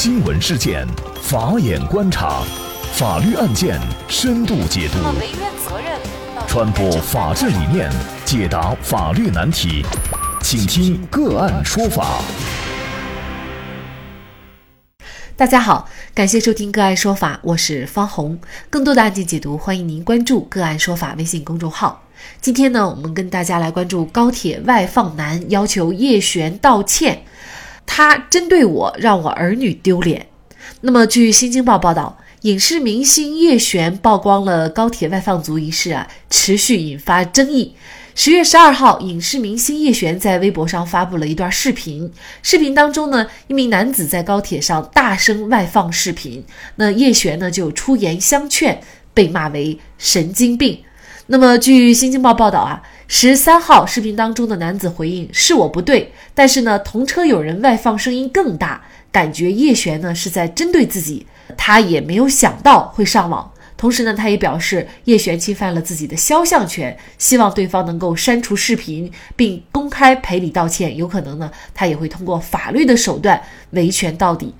[0.00, 0.86] 新闻事件，
[1.20, 2.44] 法眼观察，
[2.92, 4.98] 法律案件深度解读，
[6.46, 7.90] 传播法治理念，
[8.24, 9.84] 解答法律难题，
[10.40, 12.22] 请听个案说法。
[15.34, 18.38] 大家好，感谢收听个案说法，我是方红。
[18.70, 22.04] 更多的案件解读，欢迎您关注个案说法微信公众号。
[22.40, 27.24] 今天呢，我们跟大家来关注高铁外放男要求叶璇道歉。
[27.88, 30.26] 他针对我，让我儿女丢脸。
[30.82, 37.74] 那么，据《新京报》报道，影视明星叶璇曝光了高铁外放族一事啊，持续引发争议。
[38.14, 42.12] 十月十二号，影视明星叶璇在微博上发布了一段视频。
[42.42, 46.44] 视频当中呢，一名男子在高铁上大声外放视频，
[46.76, 48.78] 那叶璇呢就出言相劝，
[49.14, 50.78] 被骂为神经病。
[51.26, 52.82] 那么，据《新京报》报道啊。
[53.10, 61.26] 十三号视频当中的男子回应是我不对，但是呢，同车有人外放声音更大，感觉叶璇呢是在针对自己，
[61.56, 63.50] 他也没有想到会上网。
[63.78, 70.94] 同时呢，他也表示叶璇侵犯了自己的肖像权，希望对方能够删除视频并公开赔礼道歉。
[70.94, 74.54] 有可能呢，他也会通过法律的手段维权到底。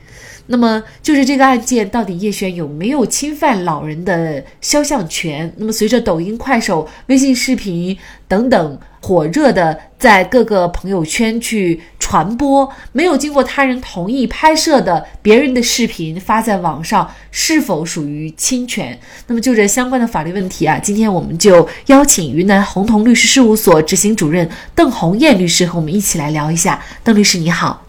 [0.51, 5.53] 那么，就是这个案件到底叶璇有没有侵犯老人的肖像权？
[5.59, 7.97] 那么，随着抖音、快手、微信视频
[8.27, 18.99] 等等火热的在各个朋友圈去传播，没有经过他人同意拍摄的别人的视频发在网上，是否属于侵权？
[19.27, 26.83] 那么，就这相关的法律问题啊，今天我们就邀请云南宏同律师事务所执行主任邓红艳律师和我们一起来聊一下。
[27.05, 27.85] 邓律师你好，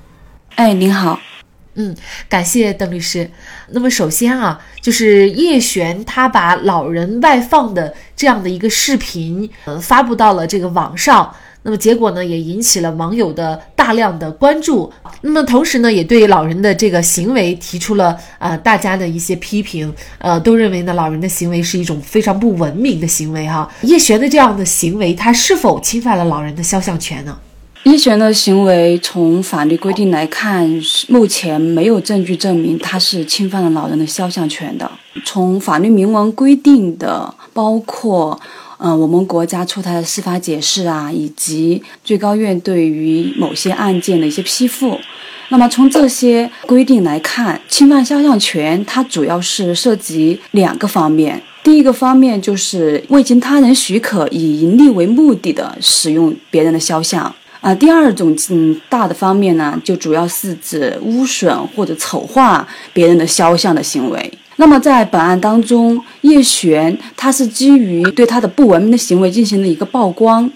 [0.55, 1.17] 哎，您好。
[1.75, 1.95] 嗯，
[2.27, 3.29] 感谢邓律师。
[3.69, 11.33] 那么首先啊，就是叶璇他把老人外放的这样的一个视频，呃，发布到了这个网上。
[11.61, 14.91] 那么结果呢，也引起了网友的大量的关注。
[15.21, 19.93] 那么同时呢，也对老人的这个行为提出了呃大家的一些批评。
[20.19, 23.69] 呃，都认为呢，老人的行为是一种非常不文明的行为哈。
[23.81, 27.37] 叶璇的这样的行为，他是否侵犯了老人的肖像权呢？
[27.83, 30.69] 叶璇的行为，从法律规定来看，
[31.07, 34.89] 目前没有证据证明他是侵犯了老人的肖像权的。
[35.25, 38.39] 从法律明文规定的，包括，
[38.77, 44.99] 呃，我们国家出台的司法解释啊，以及最高院对于某些案件的一些批复，
[45.47, 51.41] 那么从这些规定来看，侵犯肖像权，它主要是涉及两个方面。
[51.63, 57.33] 第一个方面就是未经他人许可，以盈利为目的的使用别人的肖像。
[57.61, 64.33] 啊，第二种嗯大的方面呢，就主要是指污损或者丑化别人的肖像的行为。
[64.55, 70.49] 那么在本案当中，叶璇他是基于对他的不文明的行为进行了一个曝光。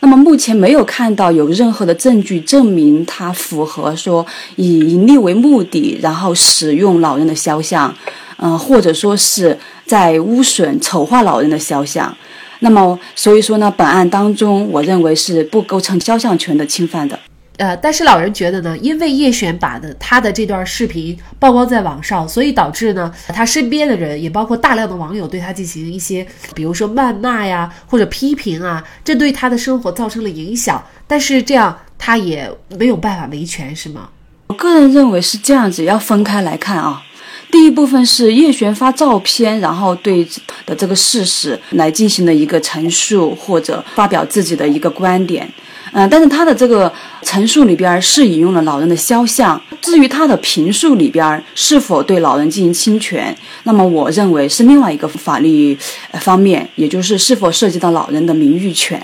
[0.00, 4.26] 那么目前没有看到有任何的证据证明他符合说
[4.56, 7.94] 以盈利为目的，然后使用老人的肖像，
[8.38, 12.14] 嗯，或者说是在污损丑化老人的肖像。
[12.60, 17.18] 那么，所以说呢，本案当中，我认为是不构成肖像权的侵犯的。
[17.56, 30.82] 呃，但是老人觉得呢，因为叶璇把的他的这段视频曝光在网上，所以导致呢，他身边的人，也包括大量的网友对他进行一些，比如说谩骂呀，或者批评啊，这对他的生活造成了影响。
[31.06, 34.08] 但是这样他也没有办法维权，是吗？
[34.46, 37.02] 我个人认为是这样子，要分开来看啊。
[37.50, 40.26] 第一部分是叶璇发照片，然后对
[40.64, 45.48] 的这个事实来进行的一个陈述或者发表自己的一个观点，
[45.92, 55.76] 嗯，但是他的这个陈述里边是引用了老人的肖像，至于他的评述里边是否对老人进行侵权，那么我认为是另外一个法律
[56.20, 59.00] 方面，也就是是否涉及到老人的名誉权。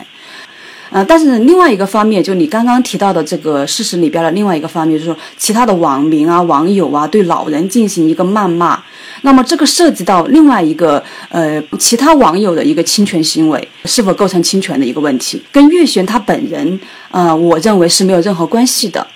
[0.97, 8.83] 呃，但是另外一个方面，就你刚刚提到的这个事实里边的另外一个方面，就是说其他的网民啊、网友啊对老人进行一个谩骂，
[9.21, 16.81] 那么这个涉及到另外一个呃其他网友的一个侵权行为，是否构成侵权的一个问题，跟岳璇他本人，
[17.11, 19.07] 呃，我认为是没有任何关系的。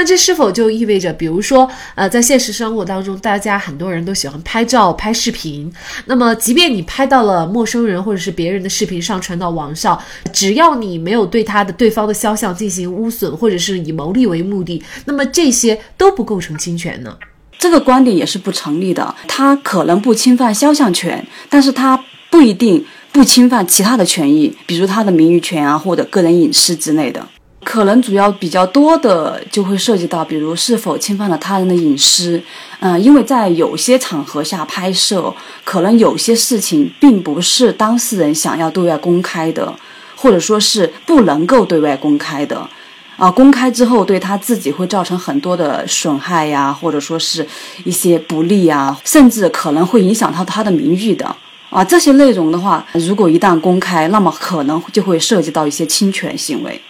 [0.00, 5.70] 那这是否就意味着，比如说，呃，在现实生活当中，大家很多人都喜欢拍照、拍视频。
[6.06, 10.00] 那么，即便你拍到了陌生人或者是别人的视频上传到网上，
[10.32, 17.14] 只要你没有对他的对方的肖像进行污损，或者是以牟利为目的，那么这些都不构成侵权呢？
[17.58, 19.14] 这个观点也是不成立的。
[19.28, 22.82] 他可能不侵犯肖像权，但是他不一定
[23.12, 27.28] 不侵犯其他的权益，比如他的名誉权啊，或者个人隐私之类的。
[27.62, 32.42] 可能主要比较多的就会涉及到，比如是否侵犯了他人的隐私，
[32.80, 39.72] 嗯，因为在有些场合下拍摄，可能有些事情并不是当事人想要对外公开的，
[40.16, 42.68] 或者说是不能够对外公开的，
[43.16, 47.46] 啊，公开之后对他自己会造成很多的损害呀，或者说是
[47.84, 51.36] 一些不利啊，甚至可能会影响到他的名誉的
[51.68, 51.84] 啊。
[51.84, 56.80] 这些内容的话，如果一旦公开，那么可能就会涉及到一些侵权行为。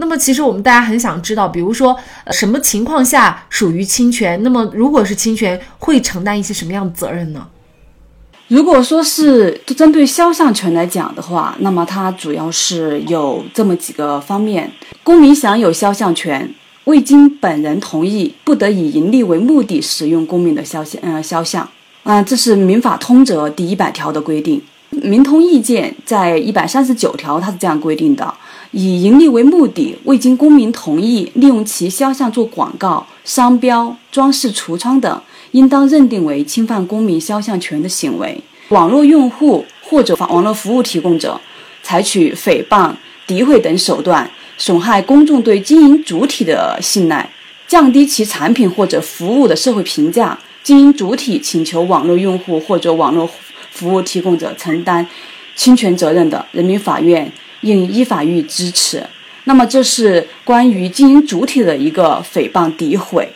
[0.00, 1.94] 那么，其实我们大家很想知道，比如说
[2.30, 4.42] 什么情况下属于侵权？
[4.42, 7.46] 那么，如果是侵权，会承担一些什么样的责任呢？
[8.48, 14.72] 如果说是针对肖像权来讲的话，那么它主要是有这么几个方面：
[15.04, 16.52] 公民享有肖像权，
[16.84, 21.68] 未经本人同意，不得以盈利为目的使用公民的肖像，呃，肖像，
[22.02, 24.60] 啊，这是民法通则第一百条的规定。
[24.90, 28.34] 民通意见在一百三十九条，它是这样规定的：
[28.72, 35.20] 以盈利为目的，未经公民同意，利用其肖像做广告、商标、装饰橱窗等。
[35.52, 38.40] 应当认定为侵犯公民肖像权的行为。
[38.68, 41.40] 网络用户或者网络服务提供者
[41.82, 42.92] 采取诽谤、
[43.26, 47.28] 诋毁等手段，损害公众对经营主体的信赖，
[47.66, 53.28] 降低其产品或者服务的社会评价，经营主体请求网络用户或者网络
[53.70, 55.06] 服务提供者承担
[55.54, 57.30] 侵权责任的，人民法院
[57.62, 59.04] 应依法予以支持。
[59.44, 63.28] 那么，这是关于经营主体的一个诽谤、诋毁。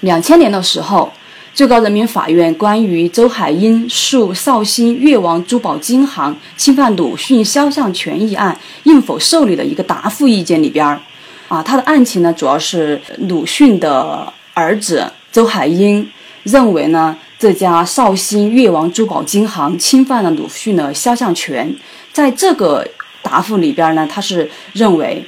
[0.00, 1.12] 两千年的时候。
[1.54, 11.00] 最高人民法院关于周海婴诉绍兴越王珠宝金行侵犯鲁迅肖像权益案应否受理的一个答复意见里边儿，
[11.48, 16.08] 啊，他的案情呢，主要是鲁迅的儿子周海婴
[16.44, 21.74] 认为呢，这家绍兴越王珠宝金行侵犯了鲁迅的肖像权，
[22.12, 22.86] 在这个
[23.22, 25.24] 答复里边呢，他是认为。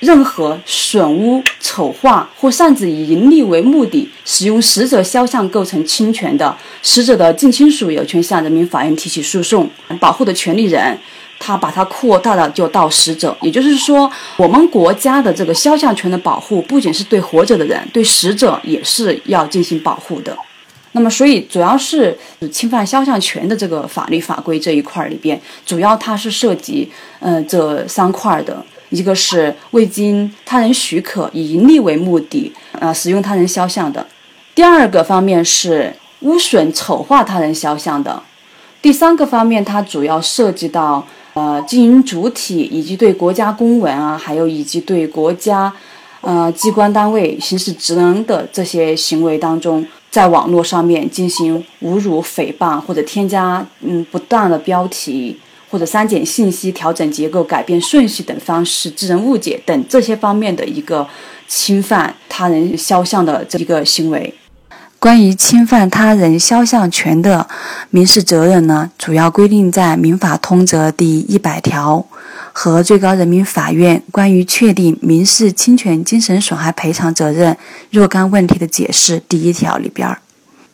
[0.00, 9.68] 任何损污、丑化或擅自以盈利为目的使用死者肖像构成侵权的，死者的近亲属有权向人民法院提起诉讼。
[9.98, 10.98] 保护的权利人，
[11.38, 13.34] 他把它扩大了，就到死者。
[13.40, 20.36] 也就是说，我们国家的这个肖像权的保护，不仅是对活着的人，对死者也是要进行保护的。
[20.96, 22.16] 那么，所以主要是
[22.50, 26.90] 侵犯肖像权的这个法律法规这一块里边，主要它是涉及
[27.20, 28.64] 呃这三块的。
[28.88, 34.00] 一个是未经他人许可以盈利为目的，呃，使用他人肖像的；
[34.54, 38.22] 第二个方面是污损丑化他人肖像的；
[38.80, 41.04] 第三个方面，它主要涉及到
[41.34, 45.70] 呃经营主体以及对国家公文啊，还有以及对国家
[46.20, 49.84] 呃机关单位行使职能的这些行为当中，
[50.16, 55.38] 在网络上面进行侮辱、诽谤或者添加嗯不当的标题。
[55.68, 61.06] 或者删减信息、调整结构、改变顺序等方式致人误解等这些方面的一个
[61.48, 64.32] 侵犯他人肖像的这一个行为。
[65.00, 67.46] 关于侵犯他人肖像权的
[67.90, 72.06] 民事责任呢，主要规定在《民法通则》第一百条
[72.58, 77.54] 和最高人民法院关于确定民事侵权精神损害赔偿责任
[77.90, 80.22] 若干问题的解释第一条里边儿。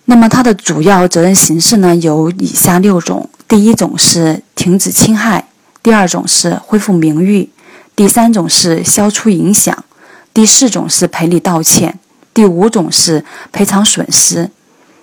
[0.04, 3.28] 那么它的主要责任形式呢，有以下六种。
[3.48, 5.48] 第一种是停止侵害，
[5.82, 7.50] 第二种是恢复名誉，
[7.96, 9.84] 第三种是消除影响，
[10.32, 11.98] 第四种是赔礼道歉，
[12.32, 14.52] 第五种是赔偿损失，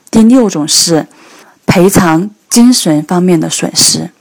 [0.09, 1.07] 第六种是
[1.65, 4.11] 赔偿精神方面的损失。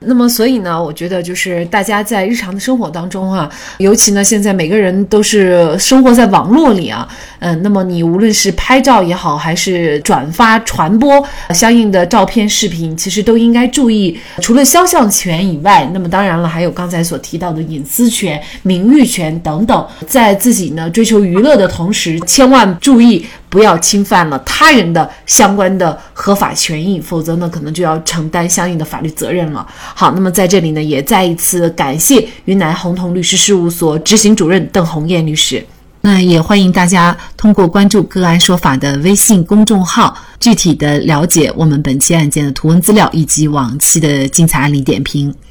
[0.00, 7.06] 那么，所以呢，我觉得就是大家在日常的生活当中啊，尤其呢，现在每个人都是生活在网络里啊，
[7.40, 23.26] 嗯，那么你无论是拍照也好，还是转发传播相应的照片、视频，其实都应该注意，除了肖像权以外，那么当然了，还有刚才所提到的隐私权、名誉权等等，在自己呢追求娱乐的同时，千万注意。
[23.50, 29.66] 不要侵犯了他人的相关的合法权益，否则呢，可能就要承担相应的法律责任了。
[29.94, 35.62] 好，那么在这里呢，也再一次感谢云南红彤律师事务所执行主任邓红艳律师。
[36.02, 45.34] 那也欢迎大家通过关注“个案说法”的微信公众号，具体的了解我们本期案件的图文资料以及往期的精彩案例点评。